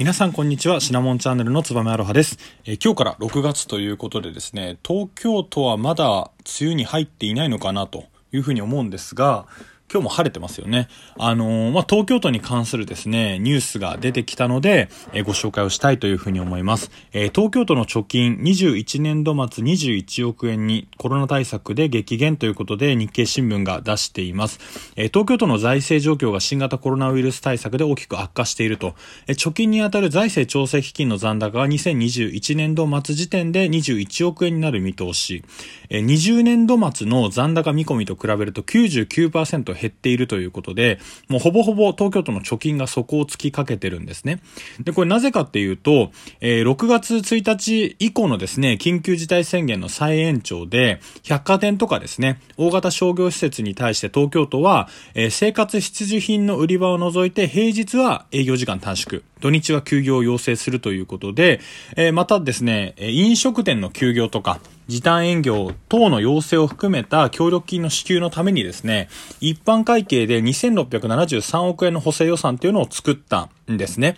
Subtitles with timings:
[0.00, 0.80] 皆さんこんにちは。
[0.80, 9.44] シナモンチャンネルのつばめアロハです、えー今日から6月ということでですね東京都はまだ梅雨に入っていないのかなというふうに思うんですが
[9.92, 10.86] 今日も晴れてますよね。
[11.18, 16.92] あのーまあ、東京都に関するですね、ニュースが出てきたので、えーご紹介をしたいというふうに思います。
[17.12, 24.60] えー東京都の貯金21年度末21億円にコロナ対策で激減ということで日経新聞が出しています。
[24.94, 28.94] え東京都の財政状況が新型コロナウイルス対策で大きく悪化していると。
[29.26, 35.42] え貯金にあたる財政調整基金の残高が2021年度末時点で21億円になる見通し。
[35.88, 40.98] えー20年度末の残高見込みと比べると99%減減っているということで、
[41.28, 44.40] もうほぼほぼ東京都の貯金が底をつきかけてるんですね。
[44.82, 61.60] で、これなぜかっていうと、えー6月1日以降のですね、緊急事態宣言の再延長で、百貨店とかですね、大型商業施設に対して東京都は、えー生活必需品の売り場を除いて平日は営業時間短縮、土日は休業を要請するということで、
[61.96, 69.08] えーまたですね、え飲食店の休業とか、時短営業等の要請を含めた協力金の支給のためにですね、
[69.40, 74.16] 一般会計で2673億円の補正予算というのを作ったんですね。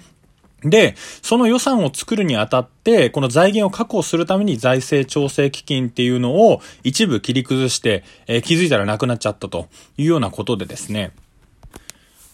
[0.64, 11.12] で、その予算を作るにあたって、この財源を確保するために財政調整基金っていうのを一部切り崩して、えー気づいたらなくなっちゃったというようなことでですね、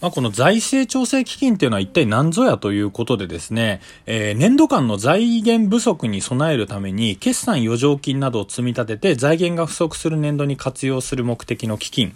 [0.01, 12.15] まあ、この財政調整基金っていうのは一体何ぞやということでですね、えー年度間の財源不足に備えるために、決算余剰金などを積み立てて財源が不足する年度に活用する目的の基金。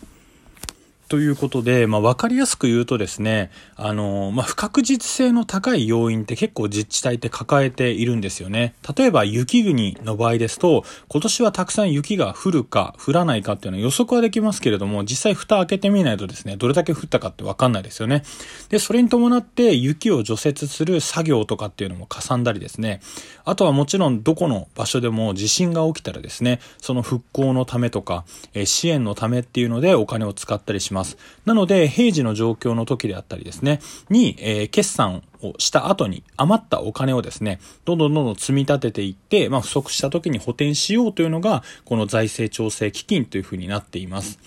[1.12, 8.72] ということで、まあ、わかりやすく言うとですね、あの、まあ、不確実性の高い要因って結構自治体って抱えているんですよね。
[8.96, 18.22] 例えば雪国の場合ですと、今年はたくさん雪が降るか降らないかっていうのは予測はできますけれども、実際蓋開けてみないとですね、どれだけ降ったかってわかんないですよね。
[18.70, 23.02] で、それに伴って雪を除雪する作業とかっていうのもかさんだりですね。
[23.44, 28.24] あとはもちろんどこの場所でも地震が起きたらですね、その復興のためとか、
[28.54, 31.01] え支援のためっていうのでお金を使ったりします。
[31.44, 33.80] なので、平時の状況の時であったりですね、
[34.10, 44.38] に、えー決算をした後に余ったお金をですね、どんどんどんどん積み立てていって、まあ不足した時に補填しようというのが、この財政調整基金というふうになっています。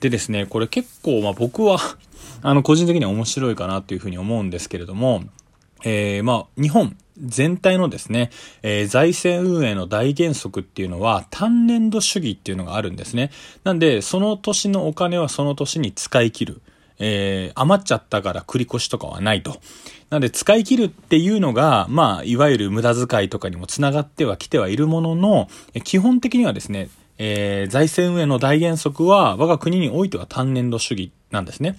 [0.00, 1.78] でですね、これ結構、まあ僕は、
[2.42, 5.24] あの、個人的には面白いかなというふうに思うんですけれども、
[5.84, 8.30] えー、まあ、日本全体のですね、
[8.62, 13.30] えー財政運営の大原則っていうのは単年度主義っていうのがあるんですね。
[13.64, 16.62] なんで、その年のお金はその年に使い切る。
[16.98, 19.60] えー余っちゃったから繰り越しとかはないと。
[20.10, 25.48] なので、使い切るっていうのが、まあ、いわゆる無駄遣いとかにもつながってはきてはいるものの、
[25.84, 26.88] 基本的にはですね、
[27.18, 31.76] えー財政運営の大原則は我が国においては単年度主義なんですね。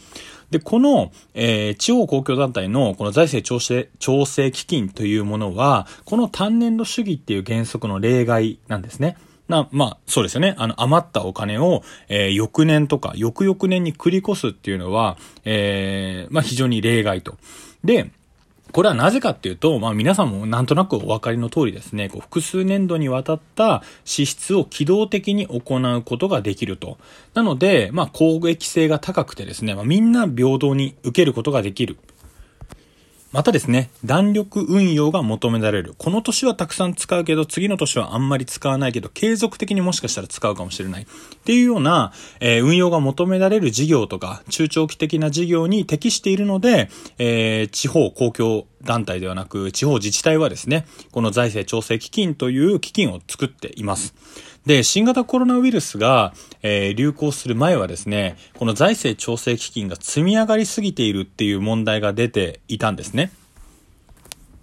[0.50, 9.17] で、この、えー地方公共団体のこの財政調整、調整基金というものは、この単年度主義っていう原則の例外なんですね。
[9.47, 10.56] な、まあ、そうですよね。
[10.57, 17.38] あの、余ったお金を、えー翌年とか、翌々年に繰り越すっていうのは、えーまあ、非常に例外と。
[17.84, 18.11] で、
[18.72, 26.98] これはなぜかっていうと、まあ皆さんもなんとなくお分かりの通りですね、こう複数年度にわたった支出を機動的に行うことができると。
[27.34, 31.98] なので、まあ攻撃性が高くてですね、まあみんな平等に受けることができる。
[33.31, 35.94] またですね、弾力運用が求められる。
[35.97, 41.03] この年はたくさん使うけど、次の年はあんまり使わないけど、継続的にもしかしたら使うかもしれない。
[41.03, 41.06] っ
[41.46, 46.90] ていうような、えー運用が求められる事業とか、中長期的な事業に適しているので、
[47.20, 54.14] えー地方公共団体ではなく、地方自治体はですね、この財政調整基金という基金を作っています。
[54.66, 63.31] で、新型コロナウイルスが、えー流行する前はですね、この財政調整基金が積み上がりすぎているっていう問題が出ていたんですね。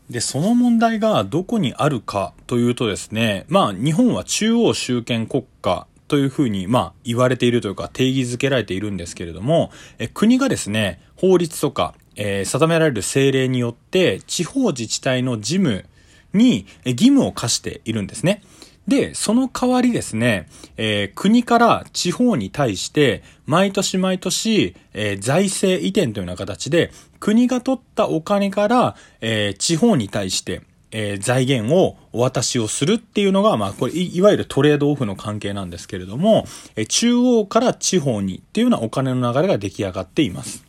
[0.09, 15.85] で、その問題がどこにあるかというとですね、まあ、日本は中央集権国家というふうに、まあ、言われているというか定義づけられているんですけれども、え国がですね、法律とか、えー定められる政令によって、地方自治体の事務
[16.33, 18.43] にえ義務を課しているんですね。
[18.89, 20.49] で、その代わりですね、
[20.79, 26.91] えー国から地方に対して、毎年毎年、えー財政移転というような形で、
[27.21, 40.68] 国が取ったお金から、えー地方に対して、えー財源をお渡しをするっていうのが、まあ、これい、いわゆるトレードオフの関係なんですけれども、えー中央から地方にっていうようなお金の流れが出来上がっています。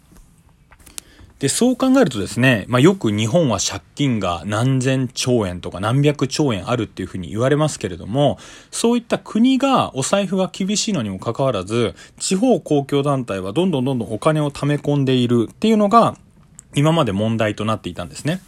[1.39, 8.37] で、そう考えるとですね、まあ、よく日本は借金が何千兆円とか何百兆円あるっていうふうに言われますけれども、
[8.71, 16.17] そういった国がお財布が厳しいのにもかかわらず、地方公共団体はどんどんどんどんお金を貯め込んでいるっていうのが、
[16.75, 18.41] 今まで問題となっていたんですね。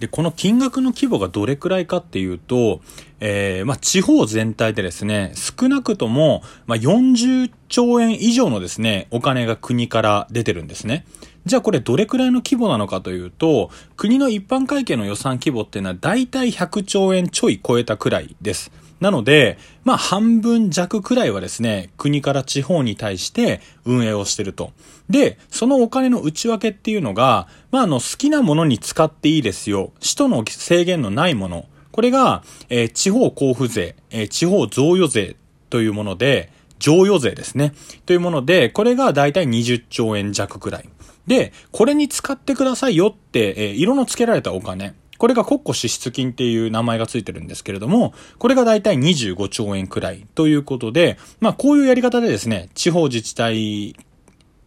[0.00, 2.80] で、この金額の規模がどれくらいかっていうと、
[3.20, 11.06] えー、まあ、地方全体でですね、少なくとも、まあ、40兆円以上のですね、お金が国から出てるんですね。
[11.46, 18.72] じゃあこれどれくらいの規模なのかというと、国の一般会計の予算規模っていうのは大体100兆円ちょい超えたくらいです。
[19.00, 24.72] なので、まあ半分弱くらいはですね、国から地方に対して運営をしてると。
[25.10, 29.92] で、そのお金の内訳っていうのが、まああの好きなものに使っていいですよ。
[30.00, 31.66] 使途の制限のないもの。
[31.92, 35.36] これが、えー、地方交付税、えー、地方贈与税
[35.70, 37.72] というもので、贈与税ですね。
[38.04, 40.88] というもので、これがだいたい20兆円弱くらい。
[41.26, 44.94] で、これに使ってくださいよって、えー、色の付けられたお金。
[45.18, 53.96] これが国庫支出金っていう名前がついてるんですけれども、これがだいたい25兆円くらいということで、まあこういうやり方でですね、地方自治体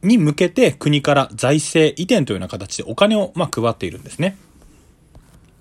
[0.01, 4.37] に向けて国から財政移転というような形でお金をまあ配っているんですね。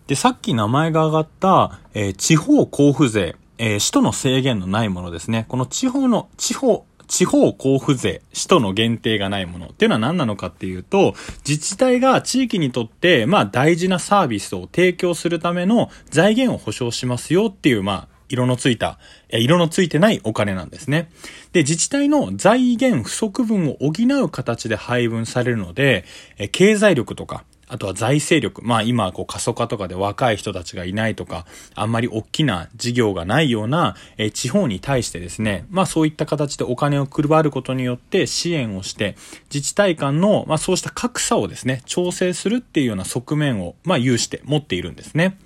[0.08, 5.44] で、さっき名前が挙がった、えー、地方交付税、えー、首都の制限のないものですね。
[5.48, 11.14] この地方の、地方、地方交付税、使途の限定がないものっていうのは何なのかっていうと、
[11.46, 18.98] 自治体が地域にとって、まあ大事なサービスを提供するための財源を保証しますよっていう、まあ、色のついた、
[19.30, 21.10] 色のついてないお金なんですね。
[21.52, 26.04] で、自治体の財源不足分を補う形で配分されるので、
[26.52, 28.66] 経済力とか、あとは財政力。
[28.66, 39.16] まあ今、こう過疎化とかで若い人たちがいないとか、あんまり大きな事業がないような、え地方に対してですね、まあそういった形でお金を配ることによって支援をして、
[39.52, 45.38] 自治体間の、まあそうした格差をですね、調整するっていうような側面を、まあ有して持っているんですね。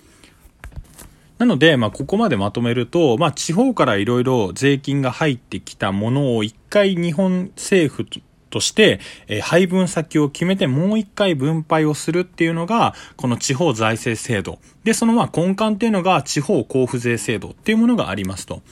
[1.43, 8.07] なので、まあ、ここまでまとめると、まあ、地方からいろいろ税金が入ってきたものを一回日本政府
[8.53, 14.59] として、えー、配分先を決めてもう一回分配をするっていうのが、この地方財政制度。
[14.85, 18.63] で、そのまあ根幹っていうのが地方交付税制度っていうものがありますと。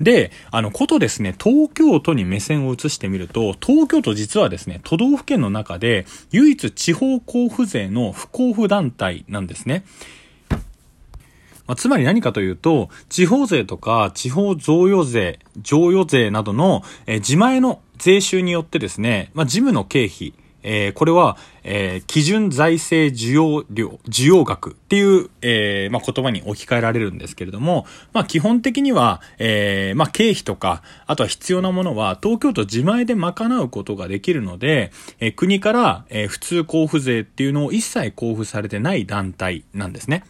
[0.00, 9.84] で、あの、ことですね、東京都に目線を移してみると、東京都実はですね、都道府県の中で唯一地方交付税の不交付団体なんですね。
[11.70, 20.32] ま、つまり何かというと、地方税とか地方贈与税、贈与税などの、えー、自前の税収によってですね、まあ、事務の経費、
[20.62, 40.24] えー、これは、えー、基準財政需要量、需要額っていう、えー、まあ、言葉に置き換えられるんですけれども、まあ、基本的には、え、まあ、経費とか、あとは必要なものは、東京都自前で賄うことができるので、え、国から、え、普通交付税っていうのを一切交付されてない団体なんですね。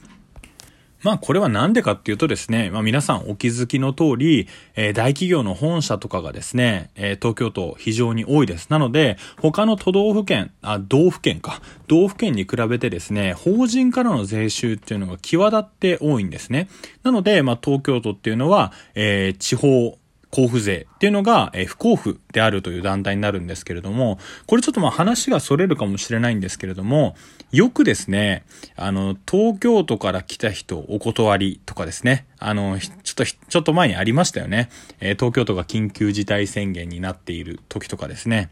[1.02, 8.68] まあこれはなんでかっていうとですね、まあ皆さんお気づきの通り、えー、大企業の本社とかがですね、えー、東京都非常に多いです。
[8.70, 16.68] なので、他の都道府県、あ、道府県か、道府県に比べてですね、法人からの税収っていうのが際立って多いんですね。
[17.02, 19.98] なので、まあ東京都っていうのは、えー、地方
[20.30, 27.16] 交付税っていうのが、えー、不交付であるという団体になるんですけれども、これちょっとまあ話が逸れるかもしれないんですけれども、
[27.50, 28.44] よくですね、
[28.76, 34.70] あの、東京都から来た人お断りとかですね、あの、ちょっと、ちょっと前にありましたよね。
[35.00, 38.50] えー、東京都が緊急事態宣言になっている時とかですね。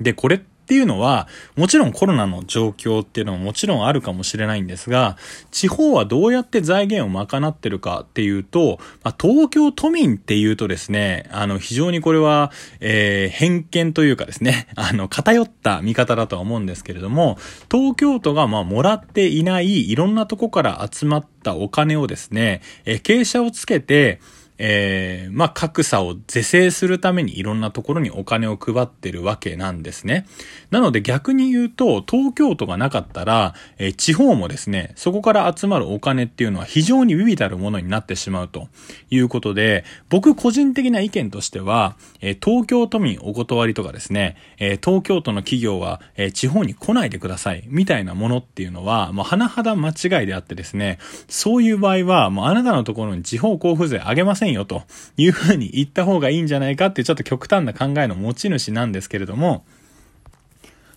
[0.00, 5.18] で、これってっていうのは、もちろんコロナの状況っていうのももちろんあるかもしれないんですが、
[5.50, 17.36] 地方はどうやって財源を賄ってるかっていうと、まあ、東京都民っていうとですね、あの、非常にこれは、えー、偏見というかですね、 あの、偏った見方だとは思うんですけれども、
[17.70, 24.18] 東京都がまあ、もらっていないいろんなとこから集まったお金をですね、えー、傾斜をつけて、
[24.58, 30.26] えー、まあ、格差を是正するためにいろんなところにお金を配ってるわけなんですね。
[30.70, 38.68] なので逆に言うと、東京都がなかったら、えー、地方もですね、そこから集まるお金っていうのは非常に微々たるものになってしまうと
[39.10, 54.82] いうことで、僕個人的な意見としては、えー、東京都民お断りとかですね、え東京都の企業は、え地方に来ないでください、みたいなものっていうのは、もう甚だ間違いであってですね、そういう場合は、もうあなたのところに地方交付税あげませんせんよと
[55.16, 59.64] いうふうに言った方がいいんじゃないかっていうちょっと極端な考えの持ち主なんですけれども、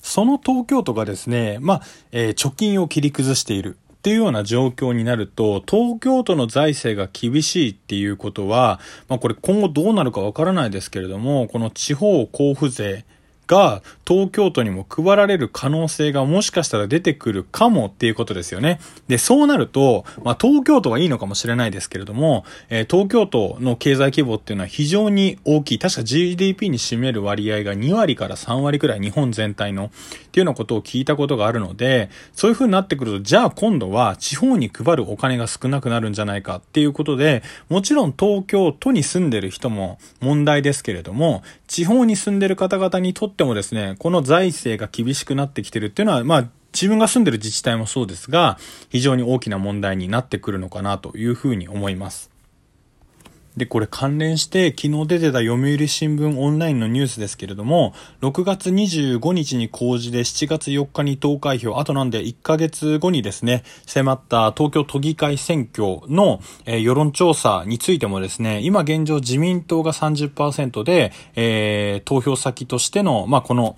[0.02, 3.78] その東京都がですね、まあ、えー、貯金を切り崩している。
[3.98, 13.06] っていうような状況になると、東京都の財政が厳しいっていうことは、まあこれ今後どうなるかわからないですけれども、この地方交付税
[13.48, 18.80] が東京都にも配られる可能性がもしかしたら出てくるかもっていうことですよね。
[19.08, 25.80] で、そうなると、まあ、東京都はいいのかもしれないですけれども、えー、東京都の経済規模っていうのは非常に大きい。
[25.80, 29.90] 確か GDP に占める割合が2割から3割くらい日本全体のっ
[30.32, 48.58] ていうようなことを聞いたことがあるので、そういう風になってくると、じゃあ今度は地方に配るお金が少なくなるんじゃないかっていうことで、もちろん東京都に住んでる人も問題ですけれども、地方に住んでる方々にとってもですね、この財政が厳しくなってきてるっていうのは、まあ、自分が住んでる自治体もそうですが、
[48.90, 52.37] 非常に大きな問題になってくるのかなというふうに思います。
[53.58, 73.76] で、これ関連して昨日出てた読売新聞オンラインのニュースですけれども、6月25日に公示で7月4日に投開票、あとなんで1ヶ月後にですね、迫った東京都議会選挙の、えー、世論調査についてもですね、今現状自民党が30%で、えー、投票先としての、まあ、この、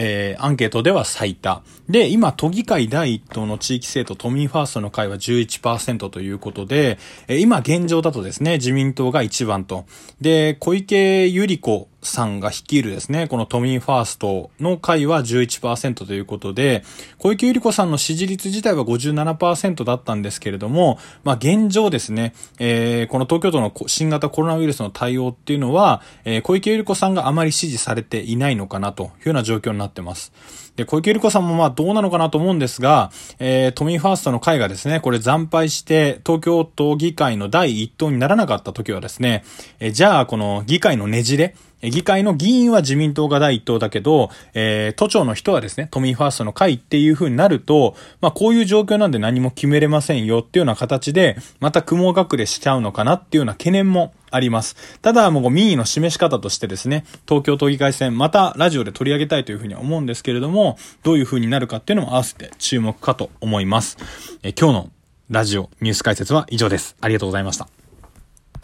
[0.00, 1.62] えー、アンケートでは最多。
[1.88, 9.86] で、今、都議会第一党の地域政党都民ファーストの会は11%ということで、えー、今現状だとですね、自民党が1番と。
[10.20, 16.84] で、小池百合子さんが率いるですね、この都民ファーストの会は11%ということで、
[17.18, 30.32] 小池百合子さんの支持率自体は57%だったんですけれども、まあ現状ですね、えー、この東京都の新型コロナウイルスの対応っていうのは、えー、小池百合子さんがあまり支持されていないのかなというような状況になってます。
[30.78, 39.42] で、小池百合子さんもまあどうなのかなと思うんですが、えー、都民ファーストの会がですね、これ惨敗して東京都議会の第一党にならなかった時はですね、
[39.80, 54.76] えー、じゃあこの議会のねじれ、議会の議員は自民党が第一党だけど、えー、都庁の人はですね、都民ファーストの会っていう風になると、まあこういう状況なんで何も決めれませんよっていうような形で、また雲隠れしちゃうのかなっていうような懸念もあります。
[55.02, 63.96] ただ、もう民意の示し方としてですね、東京都議会選、またラジオで取り上げたいというふうには思うんですけれども、どういうふうになるかっていうのも合わせて注目かと思います。
[64.42, 64.90] え今日の
[65.30, 66.96] ラジオニュース解説は以上です。
[67.00, 67.77] ありがとうございました。